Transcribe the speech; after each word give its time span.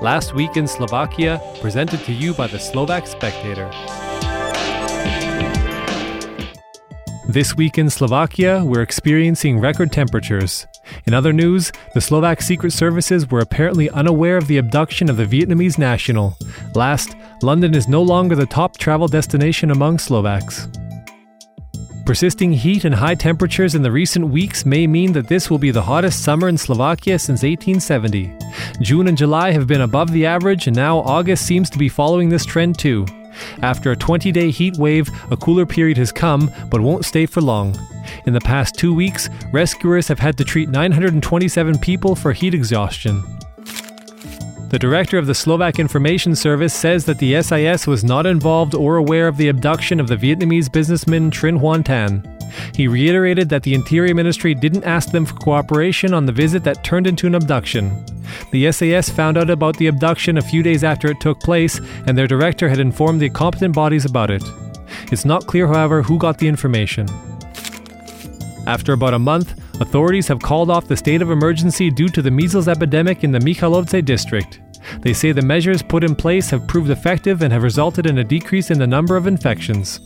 Last 0.00 0.32
Week 0.32 0.56
in 0.56 0.68
Slovakia, 0.68 1.42
presented 1.60 1.98
to 2.04 2.12
you 2.12 2.32
by 2.32 2.46
the 2.46 2.58
Slovak 2.58 3.04
Spectator. 3.08 3.68
This 7.26 7.56
week 7.56 7.78
in 7.78 7.90
Slovakia, 7.90 8.62
we're 8.64 8.82
experiencing 8.82 9.58
record 9.58 9.90
temperatures. 9.90 10.68
In 11.06 11.14
other 11.14 11.32
news, 11.32 11.72
the 11.94 12.00
Slovak 12.00 12.40
Secret 12.40 12.72
Services 12.72 13.28
were 13.28 13.40
apparently 13.40 13.90
unaware 13.90 14.36
of 14.36 14.46
the 14.46 14.58
abduction 14.58 15.10
of 15.10 15.16
the 15.16 15.26
Vietnamese 15.26 15.78
national. 15.78 16.38
Last, 16.76 17.16
London 17.42 17.74
is 17.74 17.88
no 17.88 18.00
longer 18.00 18.36
the 18.36 18.46
top 18.46 18.78
travel 18.78 19.08
destination 19.08 19.72
among 19.72 19.98
Slovaks. 19.98 20.68
Persisting 22.08 22.54
heat 22.54 22.86
and 22.86 22.94
high 22.94 23.14
temperatures 23.14 23.74
in 23.74 23.82
the 23.82 23.92
recent 23.92 24.26
weeks 24.26 24.64
may 24.64 24.86
mean 24.86 25.12
that 25.12 25.28
this 25.28 25.50
will 25.50 25.58
be 25.58 25.70
the 25.70 25.82
hottest 25.82 26.24
summer 26.24 26.48
in 26.48 26.56
Slovakia 26.56 27.18
since 27.18 27.42
1870. 27.42 28.34
June 28.80 29.08
and 29.08 29.18
July 29.18 29.50
have 29.50 29.66
been 29.66 29.82
above 29.82 30.10
the 30.10 30.24
average, 30.24 30.68
and 30.68 30.74
now 30.74 31.00
August 31.00 31.44
seems 31.44 31.68
to 31.68 31.76
be 31.76 31.90
following 31.90 32.30
this 32.30 32.46
trend 32.46 32.78
too. 32.78 33.04
After 33.60 33.92
a 33.92 33.96
20 33.96 34.32
day 34.32 34.50
heat 34.50 34.78
wave, 34.78 35.10
a 35.30 35.36
cooler 35.36 35.66
period 35.66 35.98
has 35.98 36.10
come, 36.10 36.50
but 36.70 36.80
won't 36.80 37.04
stay 37.04 37.26
for 37.26 37.42
long. 37.42 37.78
In 38.24 38.32
the 38.32 38.40
past 38.40 38.76
two 38.76 38.94
weeks, 38.94 39.28
rescuers 39.52 40.08
have 40.08 40.18
had 40.18 40.38
to 40.38 40.44
treat 40.44 40.70
927 40.70 41.78
people 41.78 42.16
for 42.16 42.32
heat 42.32 42.54
exhaustion. 42.54 43.22
The 44.68 44.78
director 44.78 45.16
of 45.16 45.26
the 45.26 45.34
Slovak 45.34 45.78
Information 45.78 46.36
Service 46.36 46.74
says 46.74 47.06
that 47.06 47.18
the 47.18 47.40
SIS 47.40 47.86
was 47.86 48.04
not 48.04 48.26
involved 48.26 48.74
or 48.74 48.96
aware 48.96 49.26
of 49.26 49.38
the 49.38 49.48
abduction 49.48 49.98
of 49.98 50.08
the 50.08 50.16
Vietnamese 50.16 50.70
businessman 50.70 51.30
Trinh 51.30 51.58
Xuan 51.58 51.82
Thanh. 51.82 52.22
He 52.76 52.86
reiterated 52.86 53.48
that 53.48 53.62
the 53.62 53.72
Interior 53.72 54.14
Ministry 54.14 54.54
didn't 54.54 54.84
ask 54.84 55.10
them 55.10 55.24
for 55.24 55.36
cooperation 55.36 56.12
on 56.12 56.26
the 56.26 56.32
visit 56.32 56.64
that 56.64 56.84
turned 56.84 57.06
into 57.06 57.26
an 57.26 57.34
abduction. 57.34 58.04
The 58.52 58.70
SIS 58.70 59.08
found 59.08 59.38
out 59.38 59.48
about 59.48 59.78
the 59.78 59.86
abduction 59.86 60.36
a 60.36 60.42
few 60.42 60.62
days 60.62 60.84
after 60.84 61.08
it 61.08 61.20
took 61.20 61.40
place, 61.40 61.80
and 62.06 62.16
their 62.16 62.26
director 62.26 62.68
had 62.68 62.78
informed 62.78 63.22
the 63.22 63.30
competent 63.30 63.74
bodies 63.74 64.04
about 64.04 64.30
it. 64.30 64.44
It's 65.10 65.24
not 65.24 65.46
clear, 65.46 65.66
however, 65.66 66.02
who 66.02 66.18
got 66.18 66.36
the 66.36 66.48
information. 66.48 67.08
After 68.66 68.92
about 68.92 69.14
a 69.14 69.18
month, 69.18 69.58
authorities 69.80 70.28
have 70.28 70.40
called 70.40 70.70
off 70.70 70.88
the 70.88 70.96
state 70.96 71.22
of 71.22 71.30
emergency 71.30 71.90
due 71.90 72.08
to 72.08 72.22
the 72.22 72.30
measles 72.30 72.68
epidemic 72.68 73.24
in 73.24 73.32
the 73.32 73.40
Michalovce 73.40 74.04
district. 74.04 74.60
They 75.00 75.12
say 75.12 75.32
the 75.32 75.42
measures 75.42 75.82
put 75.82 76.04
in 76.04 76.14
place 76.14 76.50
have 76.50 76.66
proved 76.66 76.90
effective 76.90 77.42
and 77.42 77.52
have 77.52 77.62
resulted 77.62 78.06
in 78.06 78.18
a 78.18 78.24
decrease 78.24 78.70
in 78.70 78.78
the 78.78 78.86
number 78.86 79.16
of 79.16 79.26
infections. 79.26 80.00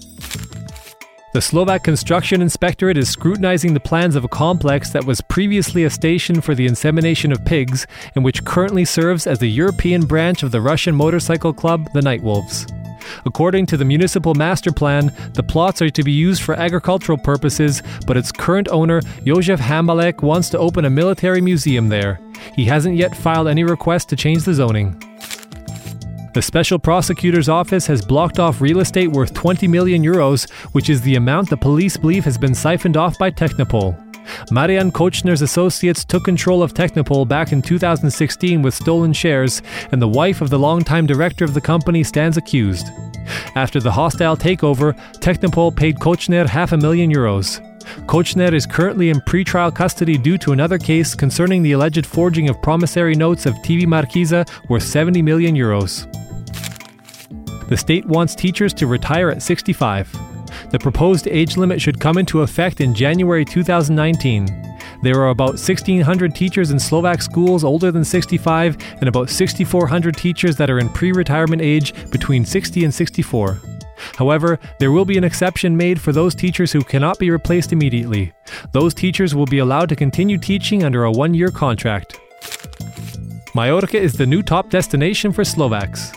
The 1.33 1.41
Slovak 1.41 1.83
Construction 1.83 2.43
Inspectorate 2.43 2.99
is 2.99 3.09
scrutinizing 3.09 3.73
the 3.73 3.81
plans 3.81 4.17
of 4.17 4.25
a 4.25 4.29
complex 4.29 4.91
that 4.91 5.05
was 5.05 5.23
previously 5.23 5.85
a 5.85 5.91
station 5.91 6.43
for 6.43 6.55
the 6.55 6.67
insemination 6.67 7.33
of 7.33 7.45
pigs 7.45 7.87
and 8.15 8.23
which 8.23 8.45
currently 8.45 8.85
serves 8.85 9.27
as 9.27 9.39
the 9.39 9.49
European 9.49 10.05
branch 10.05 10.43
of 10.43 10.51
the 10.51 10.61
Russian 10.61 10.95
motorcycle 10.95 11.55
club, 11.55 11.91
the 11.95 12.01
Nightwolves. 12.01 12.82
According 13.25 13.67
to 13.67 13.77
the 13.77 13.85
municipal 13.85 14.35
master 14.35 14.73
plan, 14.73 15.13
the 15.35 15.43
plots 15.43 15.83
are 15.83 15.91
to 15.91 16.03
be 16.03 16.13
used 16.13 16.43
for 16.43 16.55
agricultural 16.55 17.19
purposes, 17.19 17.83
but 18.07 18.17
its 18.17 18.33
current 18.33 18.69
owner, 18.69 19.01
Jozef 19.25 19.59
Hambalek, 19.59 20.23
wants 20.23 20.49
to 20.51 20.59
open 20.59 20.85
a 20.85 20.91
military 20.91 21.41
museum 21.41 21.89
there. 21.89 22.21
He 22.55 22.65
hasn't 22.65 22.97
yet 22.97 23.17
filed 23.17 23.49
any 23.49 23.65
request 23.65 24.09
to 24.11 24.17
change 24.17 24.45
the 24.45 24.55
zoning. 24.55 25.01
The 26.35 26.41
Special 26.41 26.79
Prosecutor's 26.79 27.51
Office 27.51 27.87
has 27.89 28.03
blocked 28.03 28.39
off 28.39 28.63
real 28.63 28.81
estate 28.81 29.09
worth 29.09 29.35
20 29.35 29.69
million 29.69 30.03
euros, 30.03 30.51
which 30.73 30.89
is 30.89 31.03
the 31.03 31.17
amount 31.17 31.51
the 31.51 31.59
police 31.59 31.99
believe 31.99 32.25
has 32.25 32.39
been 32.39 32.55
siphoned 32.55 32.97
off 32.97 33.19
by 33.19 33.31
Technopol. 33.31 34.12
Marian 34.51 34.93
Kochner's 34.93 35.43
associates 35.43 36.05
took 36.05 36.25
control 36.25 36.63
of 36.63 36.75
Technopol 36.75 37.27
back 37.27 37.53
in 37.53 37.63
2016 37.63 38.63
with 38.63 38.75
stolen 38.75 39.13
shares, 39.13 39.63
and 39.91 40.01
the 40.01 40.09
wife 40.09 40.41
of 40.41 40.51
the 40.51 40.59
longtime 40.59 41.07
director 41.07 41.45
of 41.45 41.55
the 41.55 41.61
company 41.61 42.03
stands 42.03 42.37
accused. 42.37 42.89
After 43.55 43.81
the 43.81 43.93
hostile 43.93 44.37
takeover, 44.37 44.95
Technopol 45.21 45.75
paid 45.75 45.97
Kochner 45.97 46.47
half 46.47 46.73
a 46.73 46.77
million 46.77 47.13
euros. 47.13 47.61
Kochner 48.07 48.53
is 48.53 48.67
currently 48.67 49.11
in 49.11 49.21
pretrial 49.21 49.75
custody 49.75 50.17
due 50.17 50.39
to 50.39 50.53
another 50.53 50.79
case 50.79 51.15
concerning 51.15 51.63
the 51.63 51.73
alleged 51.73 52.07
forging 52.07 52.49
of 52.49 52.61
promissory 52.63 53.15
notes 53.15 53.47
of 53.47 53.55
TV 53.57 53.83
Markiza 53.83 54.49
worth 54.69 54.85
70 54.85 55.23
million 55.23 55.55
euros. 55.55 56.09
The 57.69 57.77
state 57.77 58.05
wants 58.07 58.35
teachers 58.35 58.75
to 58.75 58.87
retire 58.87 59.31
at 59.31 59.43
65. 59.43 60.22
The 60.73 60.79
proposed 60.79 61.29
age 61.29 61.59
limit 61.59 61.83
should 61.83 62.01
come 62.01 62.17
into 62.17 62.41
effect 62.41 62.81
in 62.81 62.95
January 62.95 63.45
2019. 63.45 64.47
There 65.03 65.21
are 65.21 65.29
about 65.29 65.61
1,600 65.61 66.35
teachers 66.35 66.71
in 66.71 66.79
Slovak 66.79 67.21
schools 67.21 67.63
older 67.63 67.93
than 67.93 68.05
65 68.05 68.79
and 69.01 69.07
about 69.07 69.29
6,400 69.29 70.17
teachers 70.17 70.57
that 70.57 70.71
are 70.71 70.79
in 70.79 70.89
pre 70.89 71.13
retirement 71.13 71.61
age 71.61 71.93
between 72.11 72.47
60 72.47 72.85
and 72.85 72.95
64. 72.95 73.61
However, 74.17 74.59
there 74.79 74.93
will 74.93 75.05
be 75.05 75.19
an 75.19 75.25
exception 75.25 75.77
made 75.77 76.01
for 76.01 76.11
those 76.11 76.35
teachers 76.35 76.73
who 76.73 76.81
cannot 76.81 77.19
be 77.19 77.31
replaced 77.31 77.73
immediately. 77.73 78.33
Those 78.73 78.95
teachers 78.95 79.35
will 79.35 79.47
be 79.47 79.59
allowed 79.59 79.91
to 79.91 79.97
continue 79.97 80.39
teaching 80.39 80.85
under 80.85 81.05
a 81.05 81.13
one 81.13 81.35
year 81.35 81.51
contract. 81.51 82.19
Majorca 83.55 83.99
is 83.99 84.15
the 84.15 84.27
new 84.27 84.43
top 84.43 84.71
destination 84.71 85.33
for 85.33 85.45
Slovaks. 85.45 86.13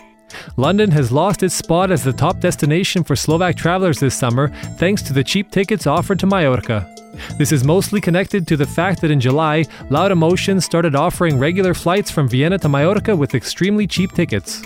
London 0.57 0.91
has 0.91 1.11
lost 1.11 1.43
its 1.43 1.55
spot 1.55 1.91
as 1.91 2.03
the 2.03 2.13
top 2.13 2.39
destination 2.39 3.03
for 3.03 3.15
Slovak 3.15 3.55
travelers 3.55 3.99
this 3.99 4.15
summer 4.15 4.49
thanks 4.77 5.01
to 5.03 5.13
the 5.13 5.23
cheap 5.23 5.51
tickets 5.51 5.87
offered 5.87 6.19
to 6.19 6.27
Majorca. 6.27 6.89
This 7.37 7.51
is 7.51 7.63
mostly 7.63 8.01
connected 8.01 8.47
to 8.47 8.57
the 8.57 8.65
fact 8.65 9.01
that 9.01 9.11
in 9.11 9.19
July, 9.19 9.63
Laudamotion 9.89 10.61
started 10.61 10.95
offering 10.95 11.39
regular 11.39 11.73
flights 11.73 12.11
from 12.11 12.27
Vienna 12.27 12.57
to 12.59 12.69
Majorca 12.69 13.15
with 13.15 13.35
extremely 13.35 13.87
cheap 13.87 14.11
tickets. 14.11 14.63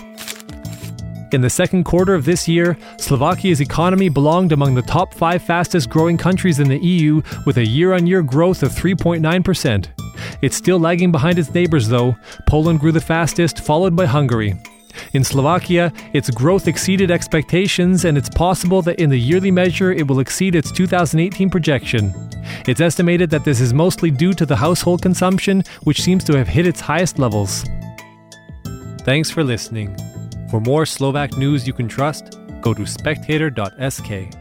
In 1.32 1.42
the 1.42 1.50
second 1.50 1.84
quarter 1.84 2.14
of 2.14 2.24
this 2.24 2.48
year, 2.48 2.76
Slovakia's 2.96 3.60
economy 3.60 4.08
belonged 4.08 4.50
among 4.50 4.74
the 4.74 4.82
top 4.82 5.14
five 5.14 5.42
fastest 5.42 5.88
growing 5.88 6.16
countries 6.16 6.58
in 6.58 6.68
the 6.68 6.78
EU 6.78 7.22
with 7.46 7.58
a 7.58 7.66
year 7.66 7.92
on 7.92 8.08
year 8.08 8.22
growth 8.22 8.64
of 8.64 8.72
3.9%. 8.72 9.86
It's 10.42 10.56
still 10.56 10.80
lagging 10.80 11.12
behind 11.12 11.38
its 11.38 11.54
neighbors, 11.54 11.88
though. 11.88 12.16
Poland 12.46 12.80
grew 12.80 12.90
the 12.90 13.00
fastest, 13.00 13.60
followed 13.60 13.94
by 13.94 14.06
Hungary. 14.06 14.54
In 15.12 15.24
Slovakia, 15.24 15.92
its 16.12 16.30
growth 16.30 16.68
exceeded 16.68 17.10
expectations, 17.10 18.04
and 18.04 18.16
it's 18.16 18.28
possible 18.28 18.80
that 18.82 19.00
in 19.00 19.10
the 19.10 19.18
yearly 19.18 19.50
measure 19.50 19.92
it 19.92 20.06
will 20.06 20.20
exceed 20.20 20.54
its 20.54 20.70
2018 20.70 21.50
projection. 21.50 22.14
It's 22.66 22.80
estimated 22.80 23.30
that 23.30 23.44
this 23.44 23.60
is 23.60 23.74
mostly 23.74 24.10
due 24.10 24.32
to 24.34 24.46
the 24.46 24.56
household 24.56 25.02
consumption, 25.02 25.64
which 25.82 26.02
seems 26.02 26.22
to 26.24 26.36
have 26.36 26.48
hit 26.48 26.66
its 26.66 26.80
highest 26.80 27.18
levels. 27.18 27.64
Thanks 29.02 29.30
for 29.30 29.42
listening. 29.42 29.96
For 30.50 30.60
more 30.60 30.86
Slovak 30.86 31.36
news 31.36 31.66
you 31.66 31.72
can 31.72 31.88
trust, 31.88 32.38
go 32.60 32.74
to 32.74 32.86
spectator.sk. 32.86 34.39